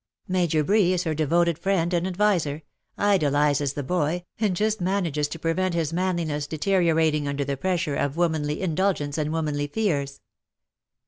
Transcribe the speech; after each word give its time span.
Major 0.27 0.63
Bree 0.63 0.93
is 0.93 1.03
her 1.03 1.13
devoted 1.13 1.59
friend 1.59 1.93
and 1.93 2.07
adviser, 2.07 2.63
idolizes 2.97 3.73
the 3.73 3.83
boy, 3.83 4.23
and 4.39 4.55
just 4.55 4.81
manages 4.81 5.27
to 5.27 5.37
prevent 5.37 5.75
his 5.75 5.93
manliness 5.93 6.47
deteriorating 6.47 7.27
under 7.27 7.45
the 7.45 7.55
pressure 7.55 7.95
of 7.97 8.17
womanly 8.17 8.61
indulgence 8.63 9.19
and 9.19 9.31
womanly 9.31 9.67
fears. 9.67 10.19